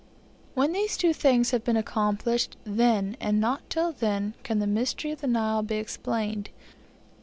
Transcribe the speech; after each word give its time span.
When 0.55 0.71
these 0.71 0.97
two 0.97 1.13
things 1.13 1.51
have 1.51 1.63
been 1.63 1.77
accomplished, 1.77 2.57
then, 2.63 3.15
and 3.19 3.39
not 3.39 3.69
till 3.69 3.91
then, 3.91 4.33
can 4.41 4.57
the 4.57 4.65
mystery 4.65 5.11
of 5.11 5.21
the 5.21 5.27
Nile 5.27 5.61
be 5.61 5.75
explained. 5.75 6.49